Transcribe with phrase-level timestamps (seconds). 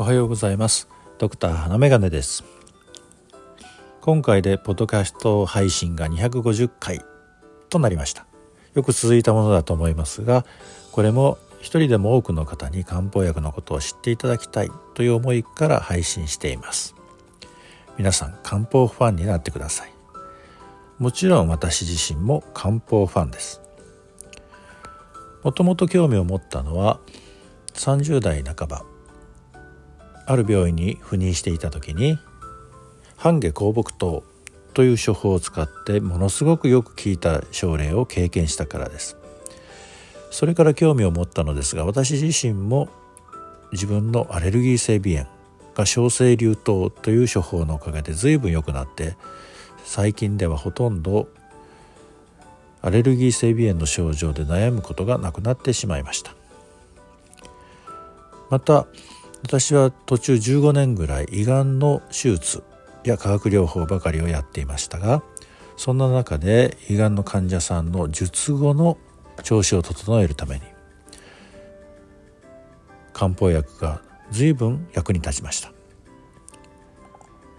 [0.00, 0.88] おはようございます。
[1.18, 2.42] ドクター花眼鏡です。
[4.00, 7.04] 今回でポッドキャスト配信が250回
[7.68, 8.24] となりました。
[8.72, 10.46] よく続いたものだと思いますが
[10.90, 16.94] これも一人でも多くの方に漢方薬のことを知っていただきたいという思いから配信しています。
[17.98, 19.92] 皆さん漢方ファンになってください。
[20.98, 23.60] もちろん私自身も漢方ファンです。
[25.44, 27.00] もともと興味を持ったのは
[27.74, 28.86] 30代半ば
[30.30, 32.16] ある病院に赴任していた時に
[33.16, 34.22] 半下香木糖
[34.74, 39.16] という処方を使ってものすごくよく効いた症例を経験したからです。
[40.30, 42.88] それから興味を持ったのですが私自身も
[43.72, 45.30] 自分のアレルギー性鼻炎
[45.74, 49.16] が小生流糖という処方のおかげで随分良くなって
[49.84, 51.26] 最近ではほとんど
[52.82, 56.36] アレルギー性鼻炎の症状で悩むことがなくなってしまいました。
[58.48, 58.86] また
[59.42, 62.62] 私は途中15年ぐらい胃がんの手術
[63.04, 65.22] や化学療法ばかりをやっていましたが
[65.76, 68.98] そんな中で胃がんの患者さんの術後の
[69.42, 70.62] 調子を整えるために
[73.12, 75.72] 漢方薬が随分役に立ちました。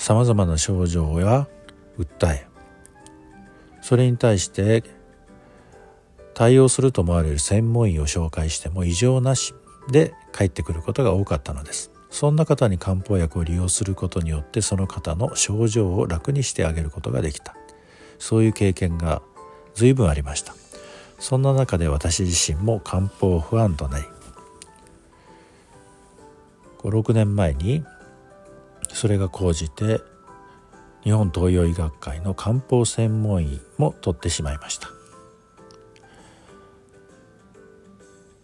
[0.00, 1.46] さまざまな症状や
[1.98, 2.46] 訴え
[3.82, 4.82] それに対して
[6.32, 9.52] 対応すると思われる専門医を紹介しても異常なし
[9.88, 11.90] で帰ってくることが多かったのです。
[12.10, 17.54] そんな方に漢方薬を利用することによってその方の症状を楽にしてあげることができた。
[18.18, 19.22] そういう経験が
[19.74, 20.54] 随分ありました。
[21.18, 24.04] そんな中で私自身も漢方不安となり
[26.78, 27.84] 56年前に
[28.88, 30.00] それが高じて
[31.02, 34.88] 日本東洋医学会の漢方専門医も取ってしまいました。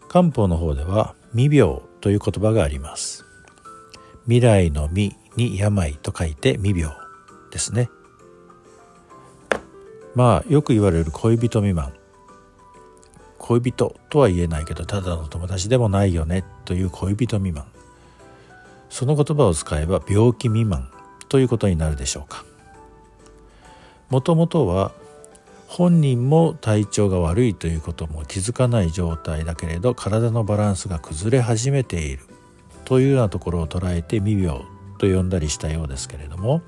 [0.09, 3.27] 漢方の方では未病という言葉があります。
[4.25, 6.97] 未来の未に病と書いて未病
[7.51, 7.91] ですね。
[10.15, 11.93] まあよく言われる恋人未満。
[13.37, 17.66] 恋人とは言えないけどただの友達でもないよねという恋人未満。
[18.88, 20.91] その言葉を使えば病気未満
[21.28, 22.47] ということになるでしょうか。
[24.09, 24.93] もともとは
[25.66, 32.25] 本人も体調が悪いということも気づかない状態だけれど体のバランスが崩れ始めている
[32.84, 34.60] というようなところを捉えて未病
[34.99, 36.62] と呼んだりしたようですけれども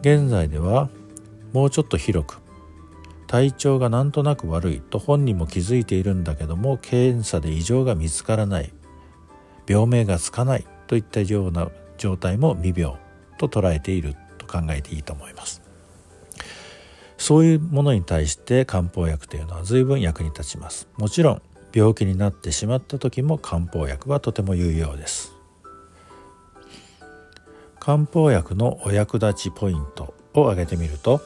[0.00, 0.88] 現在では
[1.52, 2.38] もうちょっと広く
[3.26, 8.72] 体調がなんとなく悪いと本人も気づいているんだけども検査で異常が見つからない
[9.68, 12.96] 病名がつかないといったような状態も未病
[13.38, 15.69] と捉えていると考えていいと思います。
[17.30, 20.88] そういうものに対して漢方薬というのは随分役に立ちます。
[20.96, 21.42] もちろん
[21.72, 25.32] 病気になってしまった時も漢方薬はとても有用です。
[27.78, 31.20] 漢方薬のお役立ちポイントを挙げてみると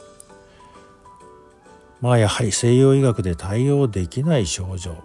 [2.03, 5.03] まあやはり西洋医学で対応できない症状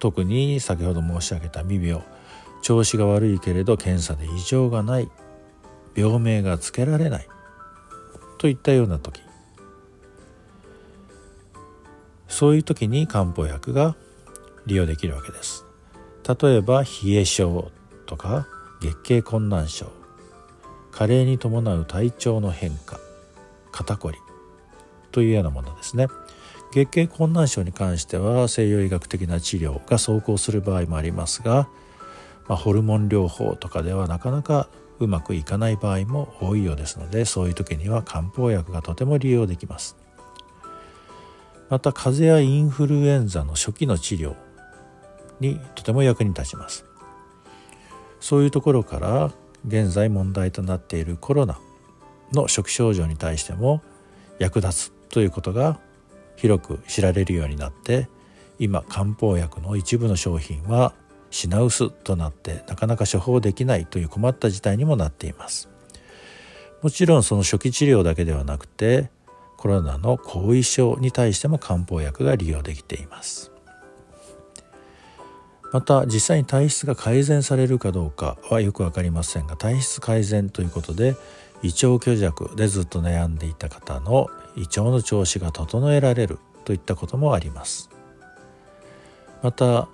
[0.00, 2.02] 特に先ほど申し上げた未病
[2.60, 5.08] 調子が悪いけれど検査で異常がない
[5.94, 7.28] 病名がつけられない
[8.38, 9.22] といったような時
[12.32, 13.94] そういう時に漢方薬が
[14.64, 15.66] 利用できるわけです。
[16.40, 17.70] 例えば冷え症
[18.06, 18.48] とか
[18.80, 19.92] 月経困難症。
[20.92, 22.98] 加齢に伴う体調の変化。
[23.70, 24.16] 肩こり。
[25.10, 26.06] というようなものですね。
[26.72, 31.68] 月経困難症に関しては西洋医学的な治療が走行する場合もありますが、
[32.48, 34.70] まあ、ホルモン療法とかではなかなか
[35.00, 40.01] うまくいかない場合も多いようですのでそういう時には漢方薬がとても利用できます。
[41.72, 44.34] また風邪やインフルエンザの初期の治療
[45.40, 46.84] にとても役に立ちます。
[48.20, 49.32] そういうところから
[49.66, 51.58] 現在問題となっているコロナ
[52.34, 53.80] の初期症状に対しても
[54.38, 55.80] 役立つということが
[56.36, 58.06] 広く知られるようになって
[58.58, 60.92] 今漢方薬の一部の商品は
[61.30, 65.70] 品薄となってなかなか処方できないという困った事態にもなっています。
[66.82, 69.08] もちろんその初期治療だけではなくて
[69.62, 73.52] コロナの後遺症に対しても漢方薬が利用できています。
[75.72, 81.14] また実際に体質が改善されるかどうかはよく分かりませんが体質改善ということで
[81.62, 84.26] 胃腸虚弱でずっと悩んでいた方の
[84.56, 87.88] 胃腸の調子が整えられるといったこともあります。
[89.44, 89.88] また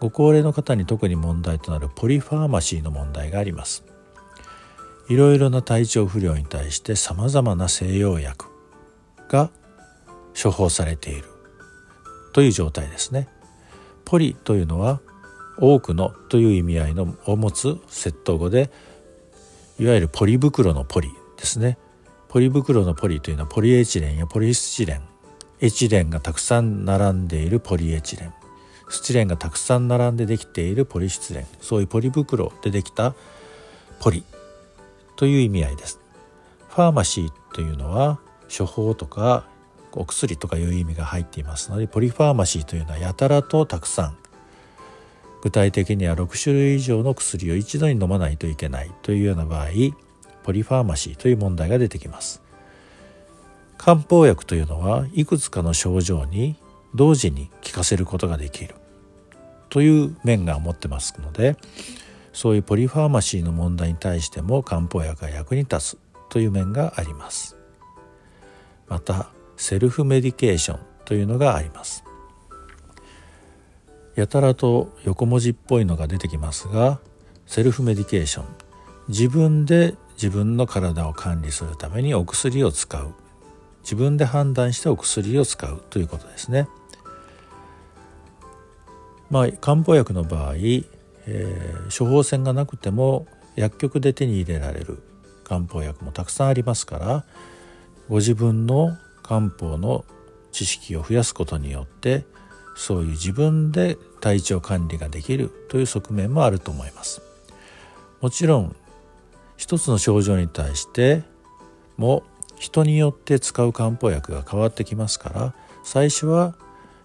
[0.00, 3.84] ご高齢の方に特に問題となるポリファーマシーの問題があります。
[5.08, 8.51] いろいろな体調不良に対してさまざまな西洋薬
[9.32, 9.50] が
[10.40, 11.24] 処方されている。
[12.32, 13.28] という状態ですね。
[14.04, 15.00] ポリというのは
[15.58, 18.70] 多くのという意味合いのを持つ窃盗語で
[19.78, 21.78] いわゆるポリ袋のポリですね。
[22.28, 25.02] ポリ袋のポリというのはポリエチレンやポリスチレン。
[25.60, 28.34] エチレンがたくさん並んでいるポリエチレン。
[28.88, 31.46] スチレンがたくさん並んでできているポリスチレン。
[31.60, 33.14] そういうポリ袋でできた
[34.00, 34.24] ポリ
[35.16, 36.00] という意味合いです。
[36.68, 38.18] ファーマシーというのは
[38.56, 39.46] 処方とか
[39.92, 44.16] お薬とかいう意味が入っていますのでポリファーマシーというのはやたらとたくさん
[45.42, 49.66] 具体的には6種類以上の薬を一度に飲まないといけないというような場合
[50.44, 52.42] ポリファーマシーという問題が出てきます。
[53.78, 56.56] 漢方薬というのはいくつかの症状に
[56.94, 58.76] 同時に効かせることができる。
[59.68, 61.56] という面が持ってますので
[62.32, 67.61] そういうポリファーマシーの問題に対しても漢方薬が役に立つという面があります。
[68.92, 72.04] またセルフメディケーションというのがあります。
[74.16, 77.00] やたらと横文字っぽいのが出てきますが
[77.46, 78.44] セルフメディケーション。
[79.08, 83.14] 自分で自分の体を管理するためにお薬を使う。
[83.82, 86.68] 自分で判断してお薬を使うということですね。
[89.30, 95.02] まあ、漢方薬の場合、えー、処方箋がなくても薬局で手に入れられる
[95.44, 97.24] 漢方薬もたくさんありますから
[98.08, 100.04] ご自分の漢方の
[100.50, 102.24] 知識を増やすことによって
[102.76, 107.22] そういう自分で体調管理ができるという側面もあると思います。
[108.20, 108.76] もちろん
[109.56, 111.22] 一つの症状に対して
[111.96, 112.22] も
[112.58, 116.54] 人によって使う漢方薬が変わってきますから最初は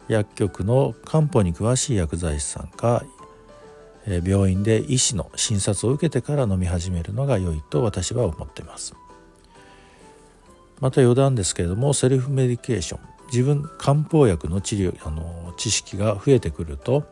[0.08, 3.04] 薬局の漢方に詳しい薬剤師さんか
[4.24, 8.96] 病院で医師の診察を受けてから飲み始めるのが良いと私は思っています
[10.80, 13.00] また余談ですけれどもセルフメディケーション
[13.32, 17.04] 自分漢方薬の治療あの知識が増えてくると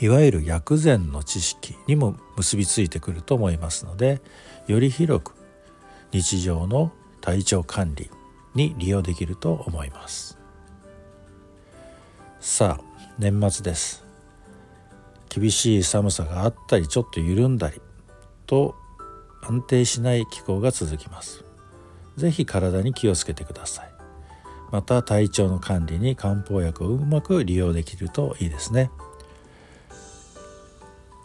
[0.00, 4.20] いわゆる薬膳の知識にも結びついてくると思いますので
[4.66, 5.32] より広く
[6.12, 8.10] 日常の体調管理
[8.54, 10.38] に利用できると思います。
[12.40, 12.84] さあ
[13.18, 14.04] 年末です。
[15.28, 17.80] 厳しい寒さがあったりちょっと緩んだり
[18.46, 18.76] と
[19.42, 21.43] 安定しない気候が続きます。
[22.16, 23.90] 是非体に気をつけてください。
[24.70, 28.90] また体調の管理に漢方薬をうまく利用できるといいですね。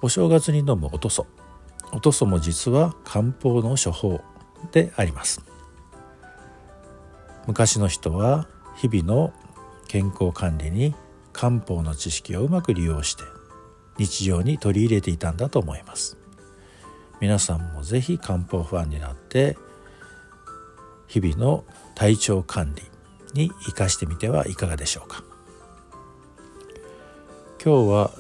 [0.02, 1.26] お正月に飲むおとそ。
[1.92, 4.22] おとそも実は漢方の処方
[4.72, 5.42] であります。
[7.48, 9.34] 昔の人は日々の
[9.88, 10.94] 健康管理に
[11.34, 13.24] 漢方の知識をうまく利用して
[13.98, 16.18] 日常に取り入れていたんだと思います。
[17.20, 19.58] 皆さんも是非漢方ファンになって
[21.10, 21.66] 日々の
[21.96, 22.84] 体調管理
[23.34, 25.24] に生かしてみてはいかがでしょうか。
[27.62, 28.12] 今日は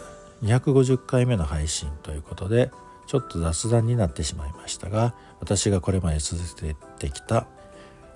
[0.44, 2.72] 250回目の配信ということで
[3.08, 7.48] ちょっと雑談になってしまいましたが私がこれまで続けてきた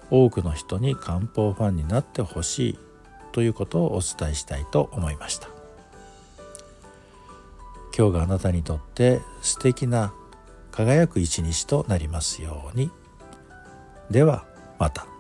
[0.10, 2.80] 多くの人に漢方ファンになってほしい
[3.32, 5.48] ということをお伝えしたいと思いました。
[7.98, 10.14] 今日があなたにとって素敵な
[10.72, 12.92] 輝く一日となりますように。
[14.12, 14.46] では
[14.80, 15.13] また。